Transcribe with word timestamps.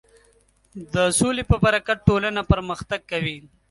د 0.93 0.95
سولې 1.19 1.43
په 1.49 1.55
برکت 1.63 1.97
ټولنه 2.07 2.41
پرمختګ 2.51 2.99
کوي. 3.11 3.37